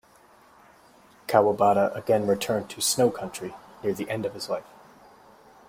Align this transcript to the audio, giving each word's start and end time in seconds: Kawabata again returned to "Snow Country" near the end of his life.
Kawabata 1.27 1.95
again 1.95 2.25
returned 2.25 2.71
to 2.71 2.81
"Snow 2.81 3.11
Country" 3.11 3.53
near 3.83 3.93
the 3.93 4.09
end 4.09 4.25
of 4.25 4.33
his 4.33 4.49
life. 4.49 4.65